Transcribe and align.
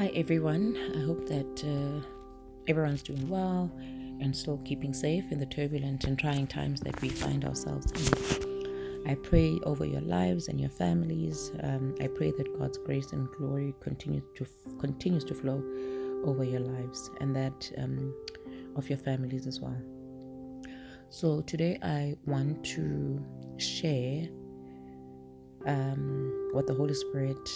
Hi, 0.00 0.06
everyone. 0.14 0.78
I 0.96 1.00
hope 1.04 1.28
that 1.28 1.62
uh, 1.62 2.00
everyone's 2.66 3.02
doing 3.02 3.28
well 3.28 3.70
and 3.78 4.34
still 4.34 4.56
keeping 4.64 4.94
safe 4.94 5.30
in 5.30 5.38
the 5.38 5.44
turbulent 5.44 6.04
and 6.04 6.18
trying 6.18 6.46
times 6.46 6.80
that 6.80 6.98
we 7.02 7.10
find 7.10 7.44
ourselves 7.44 7.92
in. 7.92 9.02
I 9.06 9.16
pray 9.16 9.60
over 9.64 9.84
your 9.84 10.00
lives 10.00 10.48
and 10.48 10.58
your 10.58 10.70
families. 10.70 11.52
Um, 11.62 11.94
I 12.00 12.06
pray 12.06 12.30
that 12.30 12.58
God's 12.58 12.78
grace 12.78 13.12
and 13.12 13.28
glory 13.32 13.74
continues 13.80 14.22
to 14.36 14.46
continues 14.78 15.22
to 15.24 15.34
flow 15.34 15.62
over 16.24 16.44
your 16.44 16.60
lives 16.60 17.10
and 17.20 17.36
that 17.36 17.70
um, 17.76 18.14
of 18.76 18.88
your 18.88 18.98
families 18.98 19.46
as 19.46 19.60
well. 19.60 19.76
So 21.10 21.42
today 21.42 21.78
I 21.82 22.16
want 22.24 22.64
to 22.76 23.22
share 23.58 24.28
um, 25.66 26.48
what 26.54 26.66
the 26.66 26.72
Holy 26.72 26.94
Spirit 26.94 27.50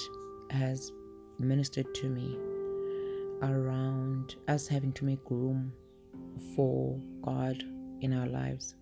has 0.50 0.92
ministered 1.38 1.95
to 1.95 2.09
me 2.09 2.37
around 3.42 4.37
us 4.48 4.66
having 4.66 4.92
to 4.92 5.05
make 5.05 5.19
room 5.30 5.73
for 6.55 6.98
God 7.23 7.62
in 8.01 8.12
our 8.12 8.27
lives. 8.27 8.75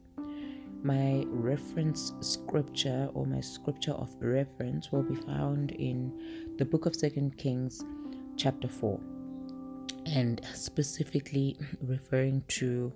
My 0.82 1.24
reference 1.28 2.12
scripture 2.20 3.08
or 3.14 3.24
my 3.24 3.40
scripture 3.40 3.92
of 3.92 4.10
reference 4.20 4.90
will 4.90 5.04
be 5.04 5.14
found 5.14 5.72
in 5.72 6.54
the 6.58 6.64
book 6.64 6.86
of 6.86 6.96
Second 6.96 7.38
Kings, 7.38 7.84
chapter 8.36 8.68
4, 8.68 8.98
and 10.06 10.40
specifically 10.54 11.56
referring 11.82 12.42
to 12.48 12.92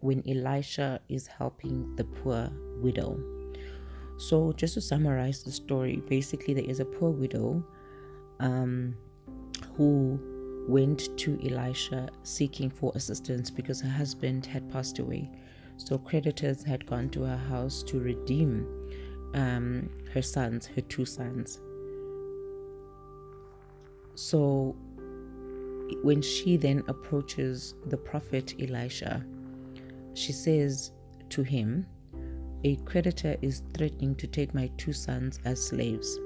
when 0.00 0.22
Elisha 0.28 1.00
is 1.08 1.26
helping 1.26 1.94
the 1.96 2.04
poor 2.04 2.50
widow. 2.80 3.20
So, 4.18 4.52
just 4.52 4.74
to 4.74 4.80
summarize 4.80 5.42
the 5.42 5.52
story, 5.52 6.02
basically, 6.08 6.54
there 6.54 6.64
is 6.64 6.80
a 6.80 6.84
poor 6.84 7.10
widow 7.10 7.64
um, 8.40 8.96
who 9.76 10.18
went 10.68 11.16
to 11.18 11.38
Elisha 11.44 12.08
seeking 12.22 12.70
for 12.70 12.92
assistance 12.94 13.50
because 13.50 13.80
her 13.80 13.88
husband 13.88 14.46
had 14.46 14.70
passed 14.70 14.98
away. 14.98 15.30
So, 15.76 15.96
creditors 15.98 16.62
had 16.62 16.84
gone 16.86 17.08
to 17.10 17.22
her 17.22 17.36
house 17.36 17.82
to 17.84 17.98
redeem 17.98 18.66
um, 19.34 19.88
her 20.12 20.22
sons, 20.22 20.66
her 20.66 20.82
two 20.82 21.04
sons. 21.04 21.60
So, 24.14 24.76
when 26.02 26.20
she 26.20 26.56
then 26.56 26.82
approaches 26.88 27.74
the 27.86 27.96
prophet 27.96 28.54
Elisha, 28.60 29.24
she 30.14 30.32
says 30.32 30.92
to 31.30 31.42
him, 31.42 31.86
A 32.64 32.76
creditor 32.84 33.36
is 33.40 33.62
threatening 33.74 34.14
to 34.16 34.26
take 34.26 34.54
my 34.54 34.70
two 34.76 34.92
sons 34.92 35.40
as 35.44 35.66
slaves. 35.66 36.18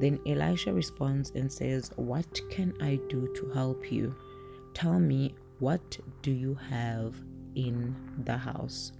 Then 0.00 0.20
Elisha 0.26 0.72
responds 0.72 1.30
and 1.30 1.50
says, 1.50 1.90
What 1.96 2.40
can 2.50 2.74
I 2.80 3.00
do 3.08 3.32
to 3.34 3.50
help 3.50 3.90
you? 3.90 4.14
Tell 4.74 4.98
me, 4.98 5.34
what 5.58 5.98
do 6.22 6.30
you 6.30 6.54
have 6.54 7.14
in 7.54 7.96
the 8.24 8.36
house? 8.36 8.92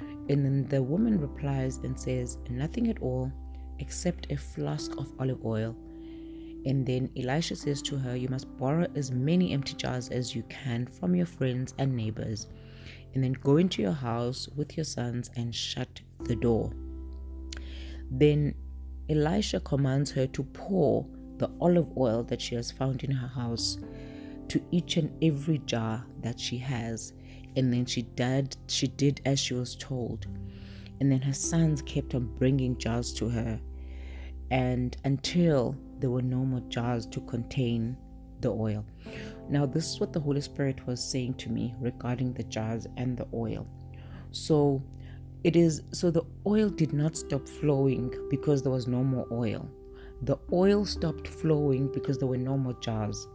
And 0.00 0.44
then 0.44 0.66
the 0.68 0.82
woman 0.82 1.20
replies 1.20 1.78
and 1.78 1.98
says, 1.98 2.38
Nothing 2.48 2.88
at 2.88 3.00
all 3.00 3.32
except 3.78 4.30
a 4.30 4.36
flask 4.36 4.96
of 4.98 5.12
olive 5.18 5.44
oil. 5.44 5.76
And 6.66 6.84
then 6.84 7.10
Elisha 7.16 7.56
says 7.56 7.80
to 7.82 7.96
her, 7.96 8.16
You 8.16 8.28
must 8.28 8.58
borrow 8.58 8.86
as 8.94 9.10
many 9.10 9.52
empty 9.52 9.74
jars 9.74 10.08
as 10.08 10.34
you 10.34 10.42
can 10.50 10.86
from 10.86 11.14
your 11.14 11.26
friends 11.26 11.74
and 11.78 11.96
neighbors 11.96 12.48
and 13.14 13.24
then 13.24 13.32
go 13.32 13.56
into 13.56 13.82
your 13.82 13.92
house 13.92 14.48
with 14.56 14.76
your 14.76 14.84
sons 14.84 15.30
and 15.36 15.54
shut 15.54 16.00
the 16.20 16.36
door. 16.36 16.72
Then 18.10 18.54
Elisha 19.10 19.60
commands 19.60 20.10
her 20.12 20.26
to 20.28 20.44
pour 20.44 21.06
the 21.38 21.50
olive 21.60 21.88
oil 21.96 22.22
that 22.24 22.40
she 22.40 22.54
has 22.54 22.70
found 22.70 23.02
in 23.02 23.10
her 23.10 23.28
house 23.28 23.78
to 24.48 24.62
each 24.70 24.96
and 24.96 25.10
every 25.22 25.58
jar 25.58 26.06
that 26.20 26.38
she 26.38 26.58
has. 26.58 27.12
And 27.56 27.72
then 27.72 27.86
she 27.86 28.02
did, 28.02 28.56
she 28.68 28.86
did 28.86 29.20
as 29.24 29.40
she 29.40 29.54
was 29.54 29.74
told. 29.74 30.26
And 31.00 31.10
then 31.10 31.22
her 31.22 31.32
sons 31.32 31.82
kept 31.82 32.14
on 32.14 32.26
bringing 32.36 32.78
jars 32.78 33.12
to 33.14 33.28
her, 33.28 33.60
and 34.50 34.96
until 35.04 35.74
there 35.98 36.10
were 36.10 36.22
no 36.22 36.44
more 36.44 36.60
jars 36.68 37.06
to 37.06 37.20
contain 37.22 37.96
the 38.40 38.50
oil. 38.50 38.84
Now, 39.48 39.66
this 39.66 39.88
is 39.88 40.00
what 40.00 40.12
the 40.12 40.20
Holy 40.20 40.40
Spirit 40.40 40.86
was 40.86 41.02
saying 41.02 41.34
to 41.34 41.50
me 41.50 41.74
regarding 41.80 42.34
the 42.34 42.44
jars 42.44 42.86
and 42.96 43.16
the 43.16 43.26
oil. 43.32 43.66
So, 44.30 44.82
it 45.42 45.56
is 45.56 45.82
so 45.92 46.10
the 46.10 46.22
oil 46.46 46.68
did 46.68 46.92
not 46.92 47.16
stop 47.16 47.48
flowing 47.48 48.12
because 48.28 48.62
there 48.62 48.72
was 48.72 48.86
no 48.86 49.02
more 49.02 49.26
oil. 49.32 49.68
The 50.22 50.36
oil 50.52 50.84
stopped 50.84 51.26
flowing 51.26 51.90
because 51.92 52.18
there 52.18 52.28
were 52.28 52.36
no 52.36 52.58
more 52.58 52.74
jars. 52.80 53.26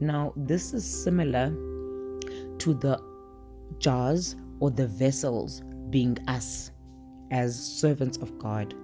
Now, 0.00 0.34
this 0.36 0.74
is 0.74 0.84
similar 0.84 1.48
to 2.58 2.74
the 2.74 3.00
jars 3.78 4.36
or 4.60 4.70
the 4.70 4.86
vessels 4.86 5.62
being 5.90 6.18
us 6.28 6.70
as 7.30 7.58
servants 7.58 8.18
of 8.18 8.38
God. 8.38 8.74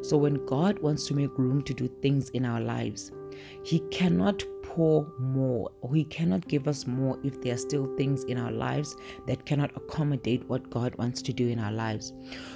So, 0.00 0.16
when 0.16 0.44
God 0.46 0.78
wants 0.78 1.06
to 1.08 1.14
make 1.14 1.36
room 1.38 1.62
to 1.62 1.74
do 1.74 1.88
things 2.00 2.30
in 2.30 2.46
our 2.46 2.60
lives, 2.60 3.12
He 3.62 3.80
cannot 3.90 4.42
pour 4.62 5.06
more, 5.18 5.70
or 5.80 5.94
He 5.94 6.04
cannot 6.04 6.48
give 6.48 6.68
us 6.68 6.86
more 6.86 7.18
if 7.22 7.40
there 7.42 7.54
are 7.54 7.58
still 7.58 7.94
things 7.96 8.24
in 8.24 8.38
our 8.38 8.52
lives 8.52 8.96
that 9.26 9.44
cannot 9.44 9.70
accommodate 9.76 10.48
what 10.48 10.70
God 10.70 10.94
wants 10.96 11.22
to 11.22 11.32
do 11.32 11.48
in 11.48 11.58
our 11.58 11.72
lives. 11.72 12.12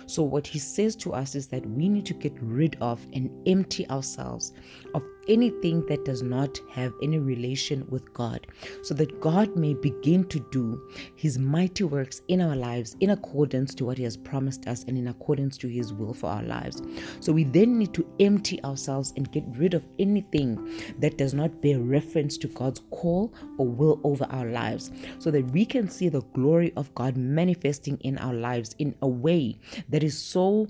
So, 0.06 0.22
what 0.22 0.47
He 0.47 0.59
says 0.59 0.97
to 0.97 1.12
us 1.12 1.34
is 1.34 1.47
that 1.49 1.66
we 1.66 1.89
need 1.89 2.06
to 2.06 2.15
get 2.15 2.34
rid 2.41 2.77
of 2.81 3.06
and 3.12 3.31
empty 3.47 3.89
ourselves 3.91 4.53
of 4.95 5.03
anything 5.28 5.84
that 5.87 6.04
does 6.04 6.22
not 6.22 6.60
have 6.70 6.92
any 7.03 7.19
relation 7.19 7.87
with 7.88 8.12
God, 8.12 8.47
so 8.82 8.94
that 8.94 9.20
God 9.20 9.56
may 9.56 9.75
begin 9.75 10.25
to 10.28 10.41
do 10.50 10.88
His 11.14 11.38
mighty 11.38 11.84
works 11.84 12.22
in 12.28 12.41
our 12.41 12.56
lives 12.56 12.97
in 13.00 13.10
accordance 13.10 13.75
to 13.76 13.84
what 13.84 13.98
He 13.98 14.04
has 14.04 14.16
promised 14.16 14.66
us 14.66 14.84
and 14.84 14.97
in 14.97 15.09
accordance 15.09 15.56
to 15.59 15.69
His 15.69 15.92
will 15.92 16.15
for 16.15 16.31
our 16.31 16.42
lives. 16.42 16.82
So 17.20 17.32
we 17.32 17.44
then 17.44 17.78
need 17.78 17.94
to 17.94 18.06
empty 18.20 18.62
ourselves 18.65 19.12
and 19.16 19.31
get 19.32 19.44
rid 19.56 19.75
of 19.75 19.84
anything 19.98 20.81
that 20.98 21.19
does 21.19 21.34
not 21.34 21.60
bear 21.62 21.78
reference 21.78 22.38
to 22.38 22.48
God's 22.48 22.81
call 22.91 23.32
or 23.59 23.66
will 23.66 24.00
over 24.04 24.26
our 24.31 24.47
lives, 24.47 24.91
so 25.19 25.31
that 25.31 25.50
we 25.50 25.65
can 25.65 25.88
see 25.88 26.09
the 26.09 26.22
glory 26.34 26.72
of 26.76 26.94
God 26.94 27.16
manifesting 27.16 27.98
in 27.98 28.19
our 28.19 28.34
lives 28.34 28.75
in 28.78 28.94
a 29.03 29.09
way 29.09 29.59
that 29.88 30.03
is 30.03 30.19
so 30.19 30.66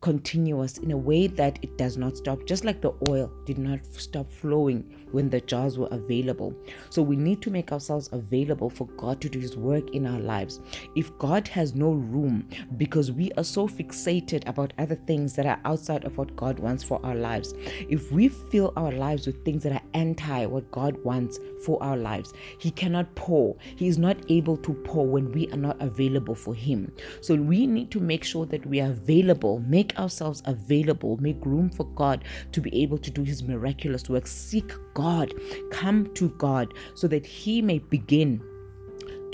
continuous 0.00 0.78
in 0.78 0.92
a 0.92 0.96
way 0.96 1.26
that 1.26 1.58
it 1.62 1.76
does 1.78 1.96
not 1.96 2.16
stop, 2.16 2.44
just 2.46 2.64
like 2.64 2.80
the 2.80 2.94
oil 3.08 3.30
did 3.44 3.58
not 3.58 3.80
stop 3.86 4.30
flowing 4.30 5.06
when 5.12 5.30
the 5.30 5.40
jars 5.40 5.78
were 5.78 5.88
available. 5.90 6.54
So 6.90 7.02
we 7.02 7.16
need 7.16 7.40
to 7.42 7.50
make 7.50 7.72
ourselves 7.72 8.10
available 8.12 8.68
for 8.70 8.86
God 8.98 9.20
to 9.22 9.28
do 9.28 9.38
His 9.38 9.56
work 9.56 9.90
in 9.90 10.06
our 10.06 10.20
lives. 10.20 10.60
If 10.94 11.16
God 11.18 11.48
has 11.48 11.74
no 11.74 11.90
room 11.90 12.48
because 12.76 13.10
we 13.10 13.32
are 13.32 13.44
so 13.44 13.66
fixated 13.66 14.46
about 14.46 14.72
other 14.78 14.96
things 15.06 15.34
that 15.34 15.46
are 15.46 15.60
outside 15.64 16.04
of 16.04 16.18
what 16.18 16.36
God 16.36 16.58
wants 16.58 16.84
for 16.84 17.04
our 17.04 17.14
lives, 17.14 17.54
if 17.88 18.12
we 18.12 18.28
fill 18.28 18.72
our 18.76 18.92
lives 18.92 19.26
with 19.26 19.44
things 19.44 19.62
that 19.62 19.72
are 19.72 19.88
anti 19.94 20.46
what 20.46 20.70
God 20.70 21.02
wants 21.04 21.38
for 21.64 21.82
our 21.82 21.96
lives, 21.96 22.32
He 22.58 22.70
cannot 22.70 23.14
pour. 23.14 23.56
He 23.76 23.88
is 23.88 23.98
not 23.98 24.18
able 24.28 24.56
to 24.58 24.74
pour 24.84 25.06
when 25.06 25.32
we 25.32 25.48
are 25.50 25.56
not 25.56 25.80
available 25.80 26.34
for 26.34 26.54
Him. 26.54 26.92
So 27.20 27.34
we 27.34 27.66
need 27.66 27.90
to 27.92 28.00
make 28.00 28.24
sure 28.24 28.46
that 28.46 28.66
we 28.66 28.80
are 28.80 28.90
available, 28.90 29.60
make 29.66 29.85
ourselves 29.98 30.42
available, 30.44 31.16
make 31.18 31.44
room 31.44 31.70
for 31.70 31.84
God 31.84 32.24
to 32.52 32.60
be 32.60 32.82
able 32.82 32.98
to 32.98 33.10
do 33.10 33.22
His 33.22 33.42
miraculous 33.42 34.08
work. 34.08 34.26
Seek 34.26 34.72
God, 34.94 35.34
come 35.70 36.12
to 36.14 36.30
God 36.30 36.74
so 36.94 37.06
that 37.08 37.26
He 37.26 37.62
may 37.62 37.78
begin 37.78 38.42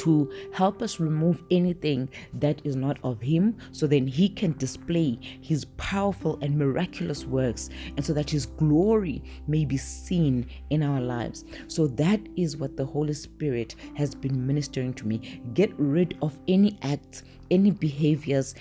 to 0.02 0.28
help 0.52 0.82
us 0.82 0.98
remove 0.98 1.44
anything 1.52 2.08
that 2.34 2.60
is 2.64 2.74
not 2.74 2.98
of 3.04 3.20
Him 3.20 3.56
so 3.70 3.86
then 3.86 4.06
He 4.06 4.28
can 4.28 4.56
display 4.58 5.16
His 5.40 5.64
powerful 5.76 6.38
and 6.42 6.58
miraculous 6.58 7.24
works 7.24 7.70
and 7.96 8.04
so 8.04 8.12
that 8.12 8.28
His 8.28 8.46
glory 8.46 9.22
may 9.46 9.64
be 9.64 9.76
seen 9.76 10.46
in 10.70 10.82
our 10.82 11.00
lives. 11.00 11.44
So 11.68 11.86
that 11.86 12.20
is 12.36 12.56
what 12.56 12.76
the 12.76 12.84
Holy 12.84 13.14
Spirit 13.14 13.76
has 13.94 14.14
been 14.14 14.44
ministering 14.44 14.92
to 14.94 15.06
me. 15.06 15.40
Get 15.54 15.72
rid 15.78 16.18
of 16.20 16.36
any 16.48 16.78
acts, 16.82 17.22
any 17.52 17.70
behaviors, 17.70 18.56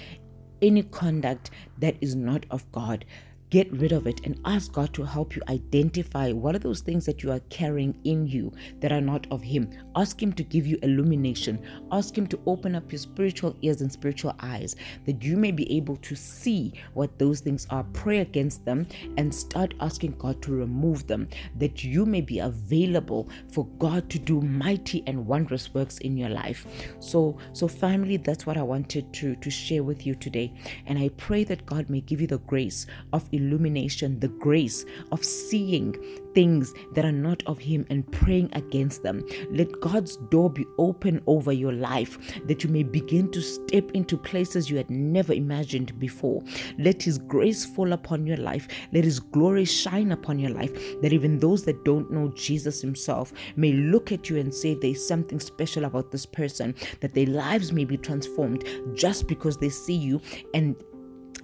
any 0.62 0.84
conduct 0.84 1.50
that 1.78 1.96
is 2.02 2.16
not 2.16 2.46
of 2.52 2.72
God 2.72 3.06
get 3.52 3.72
rid 3.74 3.92
of 3.92 4.08
it 4.08 4.26
and 4.26 4.40
ask 4.46 4.72
God 4.72 4.94
to 4.94 5.04
help 5.04 5.36
you 5.36 5.42
identify 5.50 6.32
what 6.32 6.56
are 6.56 6.60
those 6.60 6.80
things 6.80 7.06
that 7.06 7.22
you 7.22 7.32
are 7.32 7.42
carrying 7.50 7.96
in 8.06 8.26
you 8.26 8.52
that 8.80 8.94
are 8.94 9.02
not 9.02 9.28
of 9.30 9.44
Him. 9.44 9.70
Ask 9.96 10.24
Him 10.24 10.32
to 10.34 10.44
give 10.44 10.66
you 10.66 10.80
illumination. 10.82 11.62
Ask 11.92 12.18
Him 12.18 12.28
to 12.28 12.40
open 12.46 12.76
up 12.76 12.90
your 12.92 13.00
spiritual 13.00 13.56
ears 13.62 13.82
and 13.82 13.92
spiritual 13.92 14.34
eyes 14.40 14.78
that 15.06 15.22
you 15.22 15.36
may 15.36 15.52
be 15.52 15.70
able 15.76 15.98
to 15.98 16.16
see 16.16 16.74
what 16.94 17.20
those 17.20 17.42
things 17.42 17.68
are. 17.70 17.84
Pray 17.92 18.20
against 18.20 18.64
them 18.64 18.88
and 19.18 19.36
start 19.36 19.74
asking 19.82 20.14
God 20.18 20.42
to 20.44 20.52
remove 20.52 21.06
them 21.08 21.28
that 21.58 21.84
you 21.84 22.06
may 22.06 22.22
be 22.22 22.40
available 22.40 23.28
for 23.52 23.66
God 23.80 24.10
to 24.12 24.20
do 24.20 24.40
mighty 24.40 25.04
and 25.08 25.28
wondrous 25.28 25.74
works 25.74 25.98
in 26.00 26.16
your 26.16 26.30
life. 26.30 26.66
So, 27.00 27.38
so 27.52 27.68
family, 27.68 28.16
that's 28.16 28.46
what 28.46 28.58
I 28.58 28.64
wanted 28.64 29.12
to 29.14 29.36
to 29.36 29.50
share 29.50 29.84
with 29.84 30.06
you 30.06 30.16
today. 30.16 30.54
And 30.86 30.98
I 30.98 31.10
pray 31.18 31.44
that 31.46 31.66
God 31.66 31.90
may 31.90 32.00
give 32.00 32.22
you 32.22 32.28
the 32.28 32.40
grace 32.40 32.88
of 33.12 33.28
illumination, 33.32 33.41
the 33.50 34.32
grace 34.40 34.86
of 35.12 35.24
seeing 35.24 35.96
things 36.34 36.74
that 36.94 37.06
are 37.06 37.12
not 37.12 37.44
of 37.46 37.60
Him 37.60 37.86
and 37.90 38.10
praying 38.12 38.50
against 38.54 39.04
them. 39.04 39.26
Let 39.50 39.80
God's 39.82 40.18
door 40.18 40.50
be 40.50 40.66
open 40.78 41.22
over 41.28 41.52
your 41.52 41.74
life 41.74 42.18
that 42.46 42.64
you 42.64 42.70
may 42.70 42.84
begin 42.84 43.32
to 43.32 43.42
step 43.42 43.92
into 43.92 44.18
places 44.18 44.70
you 44.70 44.78
had 44.78 44.90
never 44.90 45.34
imagined 45.34 45.98
before. 46.00 46.42
Let 46.78 47.02
His 47.02 47.18
grace 47.18 47.66
fall 47.66 47.94
upon 47.94 48.26
your 48.26 48.38
life. 48.38 48.68
Let 48.94 49.04
His 49.04 49.20
glory 49.20 49.66
shine 49.66 50.12
upon 50.12 50.40
your 50.40 50.52
life. 50.52 50.74
That 51.02 51.14
even 51.14 51.40
those 51.40 51.64
that 51.66 51.84
don't 51.84 52.12
know 52.12 52.30
Jesus 52.30 52.82
Himself 52.82 53.34
may 53.56 53.74
look 53.74 54.12
at 54.12 54.30
you 54.30 54.38
and 54.38 54.54
say 54.54 54.74
there's 54.74 55.06
something 55.06 55.40
special 55.40 55.86
about 55.86 56.12
this 56.12 56.26
person, 56.26 56.76
that 57.02 57.14
their 57.14 57.28
lives 57.28 57.72
may 57.72 57.86
be 57.86 57.98
transformed 57.98 58.66
just 58.94 59.28
because 59.28 59.58
they 59.58 59.70
see 59.70 59.96
you 59.96 60.22
and 60.54 60.76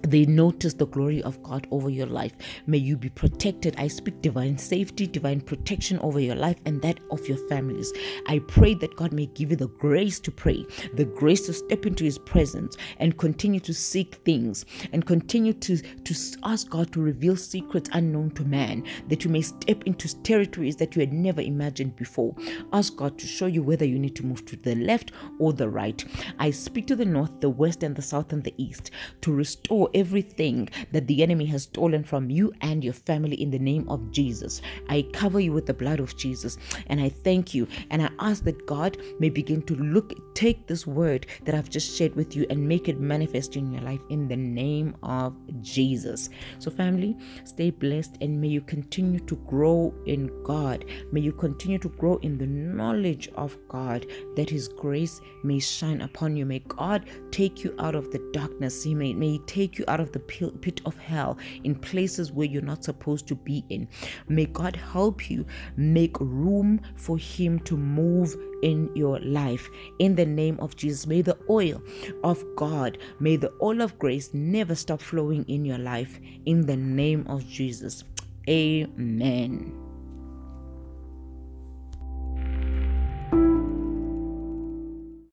they 0.02 0.24
notice 0.26 0.74
the 0.74 0.86
glory 0.86 1.22
of 1.22 1.42
God 1.42 1.66
over 1.70 1.90
your 1.90 2.06
life. 2.06 2.32
May 2.66 2.78
you 2.78 2.96
be 2.96 3.08
protected. 3.08 3.74
I 3.78 3.88
speak 3.88 4.20
divine 4.22 4.58
safety, 4.58 5.06
divine 5.06 5.40
protection 5.40 5.98
over 6.00 6.20
your 6.20 6.36
life 6.36 6.58
and 6.66 6.80
that 6.82 7.00
of 7.10 7.26
your 7.28 7.38
families. 7.48 7.92
I 8.26 8.38
pray 8.40 8.74
that 8.74 8.96
God 8.96 9.12
may 9.12 9.26
give 9.26 9.50
you 9.50 9.56
the 9.56 9.68
grace 9.68 10.20
to 10.20 10.30
pray, 10.30 10.66
the 10.94 11.04
grace 11.04 11.46
to 11.46 11.52
step 11.52 11.86
into 11.86 12.04
His 12.04 12.18
presence 12.18 12.76
and 12.98 13.18
continue 13.18 13.60
to 13.60 13.74
seek 13.74 14.16
things 14.24 14.64
and 14.92 15.06
continue 15.06 15.52
to, 15.52 15.76
to 15.78 16.14
ask 16.44 16.68
God 16.68 16.92
to 16.92 17.00
reveal 17.00 17.36
secrets 17.36 17.90
unknown 17.92 18.30
to 18.32 18.44
man, 18.44 18.84
that 19.08 19.24
you 19.24 19.30
may 19.30 19.42
step 19.42 19.82
into 19.84 20.08
territories 20.22 20.76
that 20.76 20.94
you 20.96 21.00
had 21.00 21.12
never 21.12 21.40
imagined 21.40 21.96
before. 21.96 22.34
Ask 22.72 22.96
God 22.96 23.18
to 23.18 23.26
show 23.26 23.46
you 23.46 23.62
whether 23.62 23.84
you 23.84 23.98
need 23.98 24.16
to 24.16 24.26
move 24.26 24.44
to 24.46 24.56
the 24.56 24.74
left 24.76 25.12
or 25.38 25.52
the 25.52 25.68
right. 25.68 26.04
I 26.38 26.50
speak 26.50 26.86
to 26.88 26.96
the 26.96 27.04
north, 27.04 27.40
the 27.40 27.50
west, 27.50 27.82
and 27.82 27.94
the 27.94 28.02
south 28.02 28.32
and 28.32 28.42
the 28.42 28.54
east 28.56 28.90
to 29.22 29.32
restore 29.32 29.87
everything 29.94 30.68
that 30.92 31.06
the 31.06 31.22
enemy 31.22 31.46
has 31.46 31.64
stolen 31.64 32.04
from 32.04 32.30
you 32.30 32.52
and 32.60 32.84
your 32.84 32.92
family 32.92 33.40
in 33.40 33.50
the 33.50 33.58
name 33.58 33.88
of 33.88 34.10
Jesus. 34.10 34.60
I 34.88 35.02
cover 35.12 35.40
you 35.40 35.52
with 35.52 35.66
the 35.66 35.74
blood 35.74 36.00
of 36.00 36.16
Jesus 36.16 36.56
and 36.86 37.00
I 37.00 37.08
thank 37.08 37.54
you 37.54 37.66
and 37.90 38.02
I 38.02 38.10
ask 38.20 38.44
that 38.44 38.66
God 38.66 38.98
may 39.18 39.30
begin 39.30 39.62
to 39.62 39.74
look, 39.76 40.34
take 40.34 40.66
this 40.66 40.86
word 40.86 41.26
that 41.44 41.54
I've 41.54 41.70
just 41.70 41.96
shared 41.96 42.14
with 42.14 42.36
you 42.36 42.46
and 42.50 42.68
make 42.68 42.88
it 42.88 43.00
manifest 43.00 43.56
in 43.56 43.72
your 43.72 43.82
life 43.82 44.00
in 44.10 44.28
the 44.28 44.36
name 44.36 44.96
of 45.02 45.34
Jesus. 45.60 46.30
So, 46.58 46.70
family, 46.70 47.16
stay 47.44 47.70
blessed 47.70 48.18
and 48.20 48.40
may 48.40 48.48
you 48.48 48.60
continue 48.60 49.20
to 49.20 49.36
grow 49.46 49.94
in 50.06 50.30
God. 50.44 50.84
May 51.12 51.20
you 51.20 51.32
continue 51.32 51.78
to 51.78 51.88
grow 51.88 52.16
in 52.18 52.38
the 52.38 52.46
knowledge 52.46 53.28
of 53.34 53.56
God 53.68 54.06
that 54.36 54.50
His 54.50 54.68
grace 54.68 55.20
may 55.42 55.58
shine 55.58 56.00
upon 56.02 56.36
you. 56.36 56.46
May 56.46 56.60
God 56.60 57.06
take 57.30 57.64
you 57.64 57.74
out 57.78 57.94
of 57.94 58.10
the 58.10 58.18
darkness. 58.32 58.82
He 58.82 58.94
may, 58.94 59.12
may 59.14 59.32
He 59.32 59.38
you 59.78 59.84
out 59.88 60.00
of 60.00 60.12
the 60.12 60.18
pit 60.18 60.80
of 60.84 60.96
hell 60.98 61.38
in 61.64 61.74
places 61.74 62.32
where 62.32 62.46
you're 62.46 62.62
not 62.62 62.84
supposed 62.84 63.26
to 63.28 63.34
be 63.34 63.64
in. 63.68 63.88
May 64.28 64.46
God 64.46 64.76
help 64.76 65.30
you 65.30 65.46
make 65.76 66.18
room 66.20 66.80
for 66.96 67.18
Him 67.18 67.58
to 67.60 67.76
move 67.76 68.36
in 68.62 68.90
your 68.94 69.18
life. 69.20 69.68
In 69.98 70.14
the 70.14 70.26
name 70.26 70.58
of 70.60 70.76
Jesus, 70.76 71.06
may 71.06 71.22
the 71.22 71.38
oil 71.48 71.82
of 72.24 72.44
God, 72.56 72.98
may 73.20 73.36
the 73.36 73.52
oil 73.62 73.80
of 73.80 73.98
grace 73.98 74.34
never 74.34 74.74
stop 74.74 75.00
flowing 75.00 75.44
in 75.44 75.64
your 75.64 75.78
life. 75.78 76.18
In 76.46 76.66
the 76.66 76.76
name 76.76 77.24
of 77.28 77.46
Jesus. 77.46 78.04
Amen. 78.48 79.87